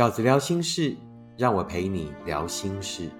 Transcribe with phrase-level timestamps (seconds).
[0.00, 0.96] 饺子聊心事，
[1.36, 3.10] 让我陪你聊心事。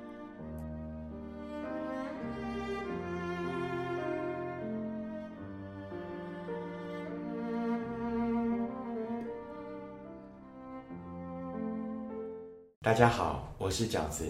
[12.80, 14.24] 大家好，我是饺子。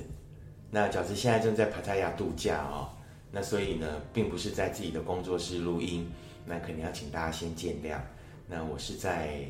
[0.72, 2.88] 那饺子现在正在帕塔亚度假哦，
[3.30, 6.10] 那所以呢，并不是在自己的工作室录音，
[6.44, 8.00] 那肯定要请大家先见谅。
[8.48, 9.46] 那我是在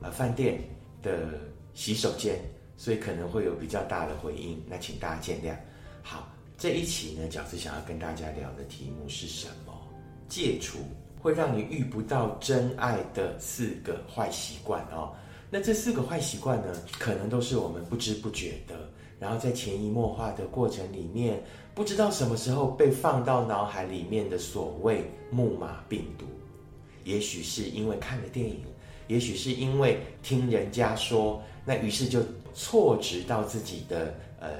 [0.00, 0.62] 呃饭店
[1.02, 1.38] 的
[1.78, 2.40] 洗手间，
[2.76, 5.56] 所以可能会有比较大的回音，那请大家见谅。
[6.02, 9.72] 好，这一期呢，饺子想要跟大家聊的题目是什么？
[10.28, 10.80] 戒除
[11.20, 15.14] 会让你遇不到真爱的四个坏习惯哦。
[15.50, 18.74] 那这四个坏习惯呢，可能都是我们不知不觉的，
[19.20, 21.40] 然后在潜移默化的过程里面，
[21.76, 26.26] 不知道什么时候被放到脑海里面的所谓木马病毒。
[27.04, 28.64] 也许是因为看了电影，
[29.08, 32.20] 也许是因为听人家说，那于是就
[32.54, 34.50] 错植到自己的呃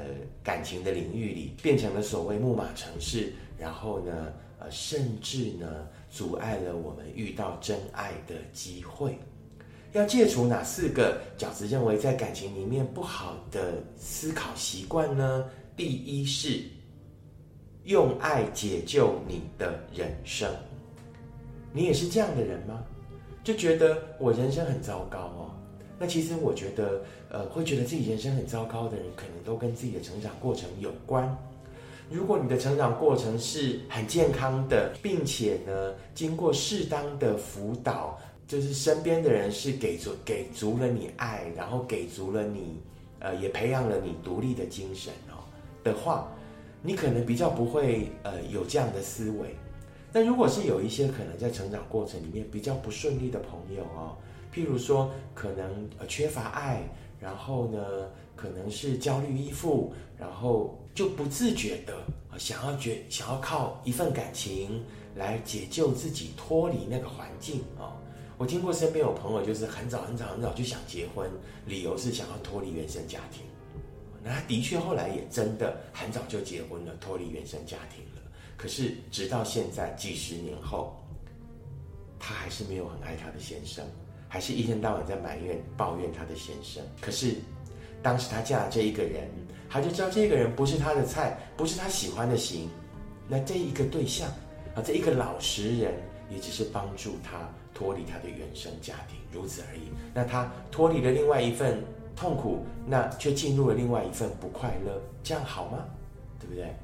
[0.43, 9.17] 感情的领域里，变成了所谓木马城市，然后呢，呃，甚至呢，阻碍了我们遇到真爱的机会。
[9.93, 15.45] 要戒除哪四个饺子认为在感情里面不好的思考习惯呢？
[15.77, 16.61] 第一是
[17.85, 20.51] 用爱解救你的人生。
[21.73, 22.83] 你也是这样的人吗？
[23.49, 25.51] 就觉得我人生很糟糕哦。
[25.99, 31.35] 那其实我觉得，呃，会觉得自己人生很糟糕的人，可能都跟自己的成长过程有关。
[32.11, 38.19] 如果你的成长过程是很健康的，并且呢，经过适当的辅导。
[38.47, 42.81] 就是身边的人是给足给足了你爱，然后给足了你，
[43.19, 45.41] 呃，也培养了你独立的精神哦
[45.83, 46.31] 的话，
[46.83, 49.55] 你可能比较不会呃有这样的思维。
[50.13, 54.17] 那如果是有一些可能在成长过程里面比较不顺利的朋友哦，
[54.53, 56.83] 譬如说可能呃缺乏爱，
[57.21, 57.79] 然后呢
[58.35, 61.95] 可能是焦虑依附，然后就不自觉的
[62.39, 64.83] 想要觉想要靠一份感情
[65.15, 67.93] 来解救自己，脱离那个环境啊。
[68.39, 71.29] 我听过身边有朋友，就是很早很早很早就想结婚，
[71.67, 73.43] 理由是想要脱离原生家庭。
[74.23, 78.18] 那他的确后来也真的很早就结婚了，脱离原生家庭了。
[78.59, 80.95] 可是直到现在几十年后，
[82.19, 83.83] 他还是没有很爱他的先生，
[84.29, 86.83] 还是一天到晚在埋怨抱怨他的先生。
[87.01, 87.37] 可是
[88.03, 89.31] 当时他嫁了这一个人，
[89.71, 92.69] 他就知道这个人不是他的菜，不是他喜欢的型。
[93.29, 94.29] 那这一个对象
[94.75, 95.95] 啊，这一个老实人，
[96.29, 97.49] 也只是帮助他。
[97.75, 99.83] 脱离他的原生家庭，如此而已。
[100.13, 101.81] 那他脱离了另外一份
[102.17, 105.85] 痛苦，那却进入了另外一份不快乐，这样好吗？
[106.41, 106.75] 对不对？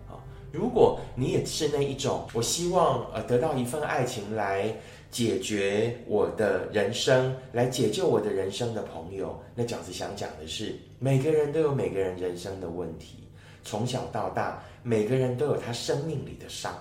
[0.54, 4.72] 如果你也是那一种，我希望呃得到一份爱情来
[5.10, 13.25] 解决我的人生，来解救我的人生的朋友，那饺子想讲的是，每个人都有每个人人生的问题，
[13.64, 16.72] 从小到大，每个人都有他生命里的伤。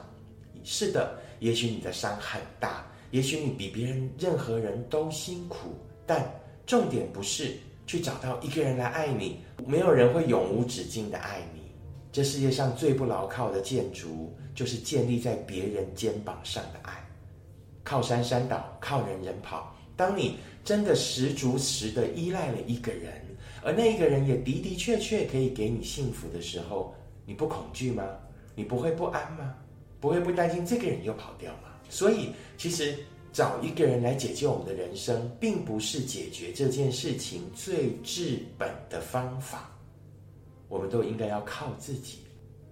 [0.64, 2.86] 是的，也许你的伤很大。
[3.10, 5.70] 也许你比别人任何人都辛苦，
[6.06, 6.32] 但
[6.68, 7.56] 重点不是
[7.88, 11.63] 去找到一个人来爱你，没有人会永无止境的爱你。
[12.14, 16.94] 这世界上最不牢靠的建筑，就是建立在别人肩膀上的爱。
[17.84, 19.76] 靠山山倒，靠人人跑。
[19.96, 23.12] 当你真的十足十的依赖了一个人，
[23.64, 26.94] 而那一个人也的的确确可以给你幸福的时候，
[27.26, 28.04] 你不恐惧吗？
[28.54, 29.56] 你不会不安吗？
[30.00, 31.70] 不会不担心这个人又跑掉吗？
[31.90, 32.96] 所以，其实
[33.32, 39.73] 找一个人来解救我们的人生，并不是解决这件事情最治本的方法。
[40.68, 42.20] 我们都应该要靠自己。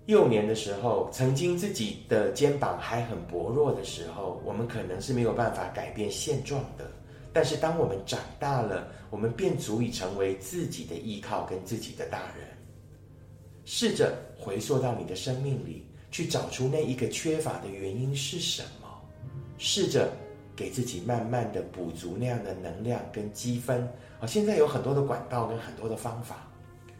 [0.08, 6.90] 幼年的时候，曾经自己的肩膀还很薄弱的时候，我们可能是没有办法改变现状的。
[7.32, 12.48] 但是，当我们长大了，我们便足以成为自己的依靠跟自己的大人。
[13.64, 18.90] 试着回溯到你的生命里，去找出那一个缺乏的原因是什么。
[19.58, 20.12] 试着
[20.56, 23.88] 给自己慢慢的补足那样的能量跟积分
[24.20, 24.26] 啊！
[24.26, 26.51] 现在有很多的管道跟很多的方法，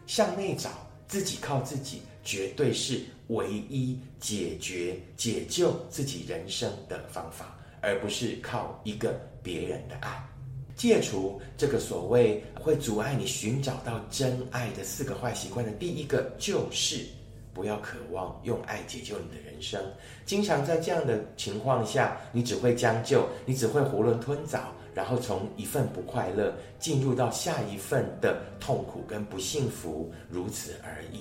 [0.06, 0.70] 向内找，
[1.08, 10.28] 自己靠自己，绝对是唯一解决解救自己人生的方法，而不是靠一个别人的爱。
[10.74, 17.06] 戒除这个所谓会阻碍你寻找到真爱的四个坏习惯的第一个就是。
[17.54, 19.80] 不要渴望用爱解救你的人生。
[20.24, 24.60] 经常在这样的情况下，你只会将就，你只会囫囵吞枣，
[24.94, 31.20] 然后从一份不快乐进入到下一份的痛苦跟不幸福，如此而已。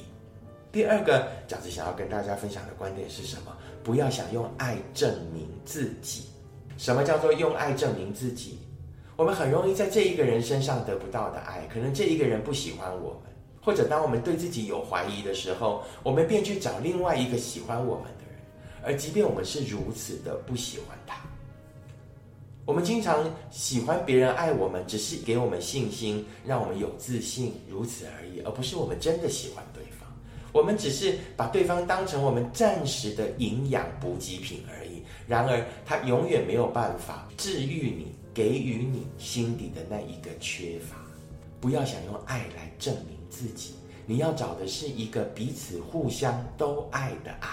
[0.72, 3.56] 第二个饺子想要跟大家分享的观点是什么？
[3.84, 6.28] 不要想用爱证明自己。
[6.78, 8.58] 什么叫做用爱证明自己？
[9.18, 13.31] 我们很容易在这一个人身上得不到的爱，可能这一个人不喜欢我们，
[13.62, 18.40] 或者当我们对自己有怀疑的时候，我们便去找另外一个喜欢我们的人，
[18.84, 21.18] 而即便我们是如此的不喜欢他，
[22.66, 30.10] 我们经常喜欢别人爱我们，只是给我们信心，让我们有自信，如此而已，而不是我们真的喜欢对方。
[30.54, 35.02] 我们只是把对方当成我们暂时的营养补给品而已。
[35.28, 40.98] 然而，他永远没有办法治愈你，给予你心底的那一个缺乏。
[41.62, 43.74] 不要想用爱来证明自己，
[44.06, 47.48] 你要找的是一个彼此互相都爱的爱。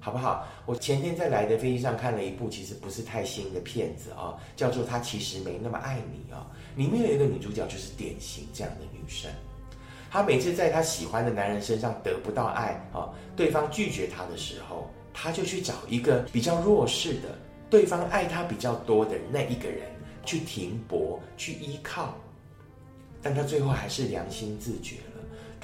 [0.00, 0.46] 好不好？
[0.66, 6.46] 我前天在来的飞机上看了一部其实不是太新的片子啊，叫做《他其实没那么爱你》啊。
[6.76, 9.30] 里面有一个女主角就是典型这样的女生，
[10.10, 17.38] 她每次在她喜欢的男人身上得不到爱啊，对方拒绝她的时候，她就去找一个比较弱势的、
[17.70, 19.88] 对方爱她比较多的那一个人
[20.26, 22.14] 去停泊、去依靠，
[23.22, 25.13] 但她最后还是良心自觉了，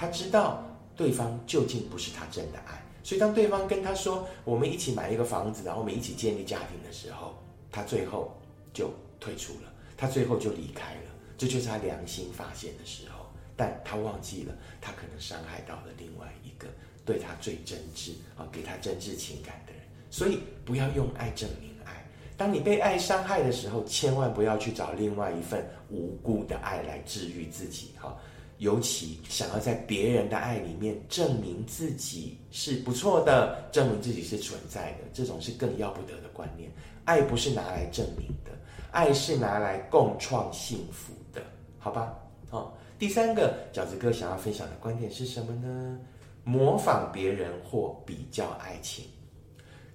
[0.00, 0.64] 他知道
[0.96, 2.82] 对方究竟不是他真的爱。
[3.02, 7.34] 所以，当对方跟他说“我们一起买一个房子，然后我们一起建立家庭”的时候，
[7.70, 8.34] 他最后
[8.72, 11.10] 就退出了，他最后就离开了。
[11.36, 16.66] 这就是他良心发现的时候，但他忘记了，他可能伤害到了另外一个
[17.04, 19.82] 对他最真挚啊，给他真挚情感的人。
[20.10, 22.02] 所以，不要用爱证明爱。
[22.38, 27.92] 当你被爱伤害的时候，千万不要去找另外一份无辜的爱来治愈自己。
[27.98, 28.16] 哈。
[28.60, 36.70] 尤其想要在别人的爱里面证明自己是不错的，证明自己是存在的，这种是更要不得的观念。
[37.06, 38.52] 爱不是拿来证明的，
[38.90, 41.42] 爱是拿来共创幸福的，
[41.78, 42.14] 好吧？
[42.50, 45.98] 好，第三个饺子哥想要分享的观点是什么呢？
[46.44, 49.06] 模仿别人或比较爱情，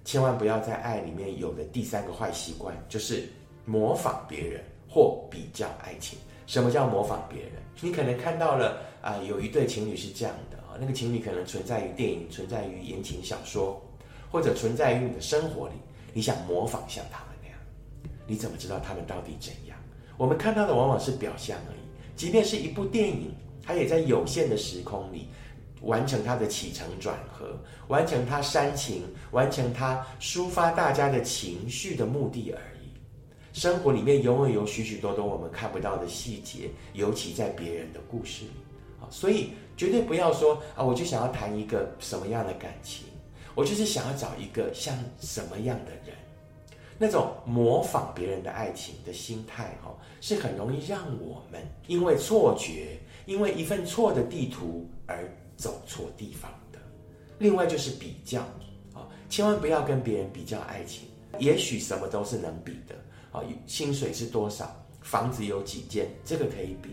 [0.04, 3.28] 千万不要在爱里面有的第三个坏习惯，就是
[3.64, 6.18] 模仿别人或比较爱情。
[6.46, 7.52] 什么叫模仿别人？
[7.80, 13.82] 你可能看到了啊，有一对情侣是这样的啊，那个情侣可能存在于电影，存在于言情小说，
[14.30, 15.74] 或者存在于你的生活里。
[16.14, 17.58] 你想模仿像他们那样，
[18.26, 19.76] 你怎么知道他们到底怎样？
[20.16, 21.80] 我们看到的往往是表象而已。
[22.16, 25.28] 即便是一部电影，它也在有限的时空里
[25.82, 27.58] 完成它的起承转合，
[27.88, 29.02] 完成它煽情，
[29.32, 32.75] 完成它抒发大家的情绪的目的而已。
[33.56, 38.50] 生活里面永远有许许多多我们看不到的细节，尤其在别人的故事里，
[39.00, 39.48] 啊，所以
[39.78, 43.06] 绝对不要说啊，我就想要谈一个什么样的感情，
[43.54, 46.14] 我就是想要找一个像什么样的人，
[46.98, 55.26] 那种模仿别人的爱情的心态，哈，是很容易让我们因为错觉，因为一份错的地图而
[55.56, 56.78] 走错地方的。
[57.38, 58.42] 另外就是比较，
[58.92, 62.94] 啊，千万不要跟别人比较爱情，也许什么都是能比的。
[63.66, 64.70] 薪水是多少？
[65.00, 66.08] 房子有几间？
[66.24, 66.90] 这个可以比，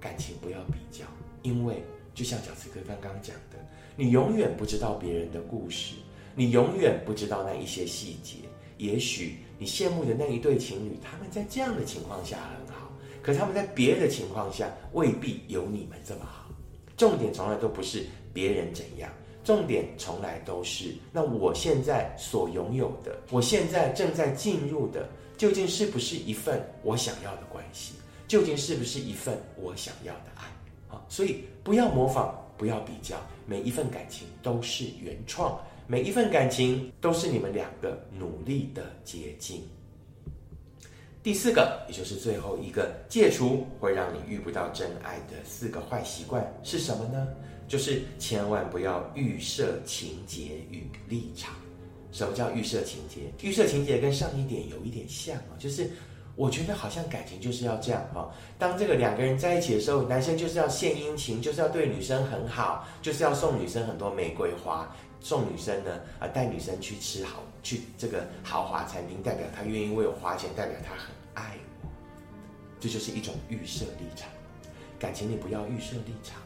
[0.00, 1.04] 感情不要比较，
[1.42, 1.82] 因为
[2.14, 3.58] 就像饺子哥刚刚讲的，
[3.96, 5.96] 你永远不知道别人的故事，
[6.36, 8.36] 你永远不知道那一些细节。
[8.78, 12.88] 也许你羡慕的那一对情侣，他们在这样的情况下很好，
[13.20, 16.48] 可他们在别的情况下未必有你们这么好。
[16.96, 19.10] 重点从来都不是别人怎样，
[19.42, 25.10] 重点从来都是那我现在所拥有的，我现在正在进入的。
[25.40, 27.94] 究竟是不是一份我想要的关系？
[28.28, 30.44] 究竟是不是一份我想要的爱？
[30.94, 33.16] 啊，所以不要模仿，不要比较，
[33.46, 39.62] 每一份感情都是原创，每一份感情都是你们两个努力的结晶。
[41.22, 47.26] 第四个，也就是最后一个，戒除会让你遇不到真爱的四个坏习惯是什么呢？
[47.66, 51.54] 就是千万不要预设情节与立场。
[52.12, 53.32] 什么叫预设情节？
[53.40, 55.90] 预设情节跟上一点有一点像啊，就是
[56.36, 58.30] 我觉得好像感情就是要这样哈。
[58.58, 71.88] 当这个两个人在一起的时候，男生就是要献殷勤，就是要对女生很好，就是要送女生很多玫瑰花，送女生呢啊带女生去吃好去这个豪华餐厅，代表他愿意为我花钱，代表他很爱我。
[72.80, 74.28] 这就是一种预设立场。
[74.98, 76.40] 感情你不要预设立场。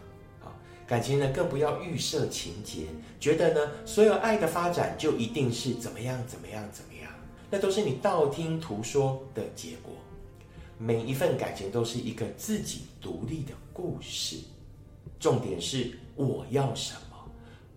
[0.87, 2.87] 感情呢，更不要预设情节，
[3.19, 7.11] 觉得呢，所有爱的发展就一定是怎么样怎么样怎么样，
[7.51, 9.95] 那都是你道听途说的结果。
[10.77, 14.37] 每一份感情都是一个自己独立的故事，
[15.19, 17.17] 重点是我要什么，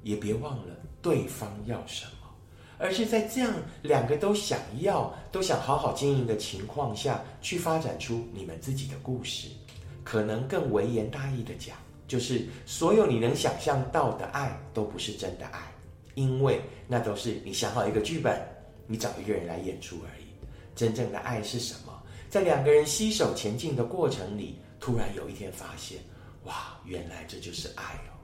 [0.03, 2.27] 也别忘了对方要什么，
[2.77, 9.47] 而是在这样两个都想要、都想好好经营的情况下去发展出你们自己的故事。
[10.03, 11.77] 可能更微言大义的讲。
[12.07, 15.59] 就是所有你能想象到的爱都不是真的爱，
[16.15, 18.41] 因为那都是你想好一个剧本，
[18.87, 20.25] 你找一个人来演出而已。
[20.75, 21.93] 真正的爱是什么？
[22.29, 25.97] 在两个人携手前进的过程里，突然有一天发现，
[26.43, 28.15] 哇，原来这就是爱哦！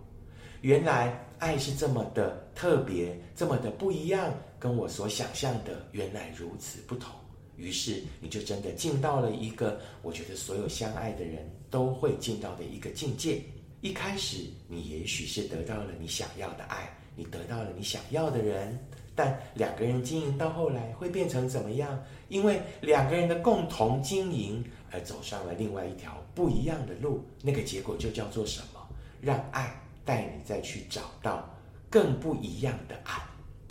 [0.62, 7.12] 原来爱是这么的特别，这么的不一样，跟我所想象的原来如此不同。
[7.58, 13.42] 于是你就真的进到了一个我觉得所有相爱的人都会进到的一个境界。
[13.84, 18.80] 一开始你也许是得到了你想要的爱，你得到了你想要的人，
[19.13, 22.02] 但两个人经营到后来会变成怎么样？
[22.30, 28.80] 因为两个人的共同经营而走上了另外一条不一样的路，那个结果就叫做什么？
[29.20, 31.54] 让爱带你再去找到
[31.90, 33.22] 更不一样的爱。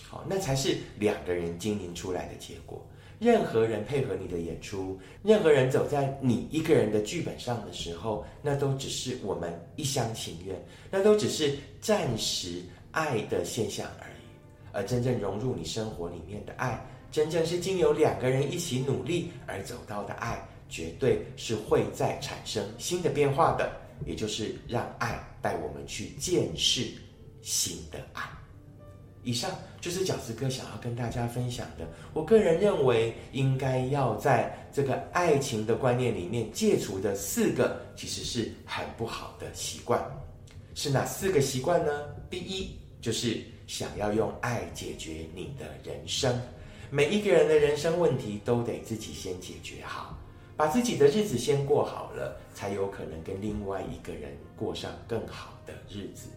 [0.06, 2.86] 好，那才是两个人经营出来的结果。
[3.22, 10.60] 任何人配合你的演出，任何人走在你一个人的剧本上的时候，那都只是我们一厢情愿，
[10.90, 12.60] 那都只是暂时
[12.90, 14.26] 爱的现象而已。
[14.72, 23.70] 而真正融入你生活里面的爱，真正是经由两个人一起努力而走到的爱，绝对是会再产生新的变化的。
[24.04, 26.88] 也就是让爱带我们去见识
[27.40, 28.41] 新的爱。
[29.24, 29.50] 以上
[29.80, 31.86] 就是饺子哥想要跟大家分享的。
[32.12, 40.04] 我个人认为，应该要在这个爱情的观念里面戒除的四个，其实是很不好的习惯。
[40.74, 41.92] 是哪四个习惯呢？
[42.30, 46.40] 第一，就是想要用爱解决你的人生。
[46.90, 50.18] 每一个人的人生问题都得自己先解决好，
[50.56, 56.28] 把自己的日子先过好了，才有可能跟另外一个人过上更好的日子。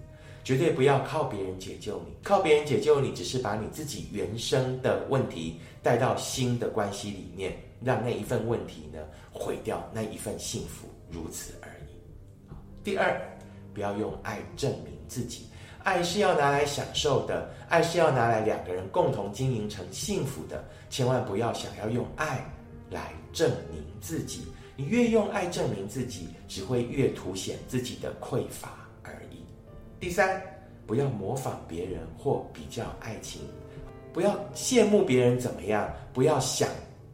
[0.45, 8.99] 绝对不要靠别人解救你，靠别人解救你，只是把你自己原生的问题带到新的关系里面，让那一份问题呢
[9.33, 12.53] 毁掉那一份幸福，如此而已。
[12.83, 13.19] 第二，
[13.73, 15.47] 不要用爱证明自己，
[15.83, 22.47] 爱是要拿来享受的，爱是要拿来两个人共同经营成幸福的，千万不要想要用爱
[22.91, 24.43] 来证明自己。
[24.77, 29.44] 你越用爱证明自己，只会越凸显自己的匮乏而已。
[29.99, 30.41] 第三，
[30.85, 33.41] 不要模仿别人或比较爱情，
[34.13, 36.69] 不要羡慕别人怎么样，不要想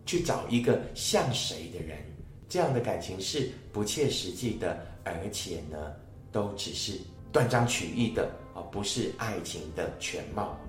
[0.06, 1.98] 去找一个像谁的人，
[2.50, 5.94] 这样的感情是不切实际的，而且呢，
[6.32, 7.00] 都只是
[7.32, 10.60] 断章取义的，而不是爱情的全貌，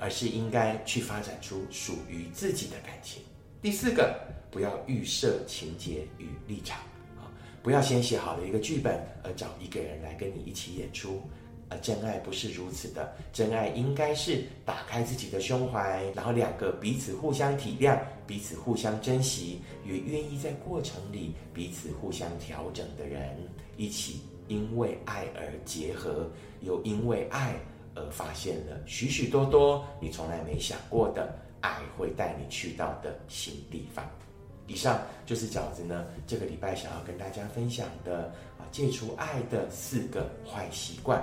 [0.00, 3.22] 而是应该去发展出属于自己的感情。
[3.62, 4.18] 第四个，
[4.50, 6.80] 不要预设情节与立场。
[7.62, 11.20] 不要先写好了一个剧本，而找一个人来跟你一起演出。
[11.72, 23.38] 而真爱不是如此的，真爱应该是打开自己的胸怀，然后两个彼此互相体谅、彼此互相珍惜，也愿意在过程里彼此互相调整的人，
[23.76, 26.28] 一起因为爱而结合，
[26.60, 27.54] 又因为爱
[27.94, 34.04] 而发现了许许多多你从来没想过的爱会带你去到的新地方。
[34.70, 41.20] 以上就是饺子呢，这个礼拜想要跟大家分享的啊，戒除爱的四个坏习惯。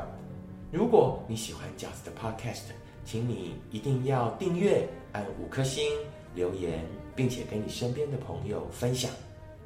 [0.69, 2.73] 如果你喜欢饺子的 Podcast，
[3.05, 5.89] 请你一定要订阅、按五颗星、
[6.35, 6.83] 留言，
[7.15, 9.09] 并且跟你身边的朋友分享。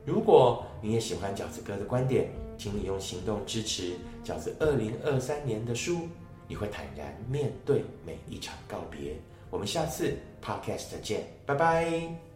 [0.06, 6.08] 如果你也喜欢饺子哥的观点，请你用行动支持饺子二零二三年的书。
[6.48, 9.16] 你会坦然面对每一场告别。
[9.50, 12.31] 我们下次 Podcast 见，拜拜。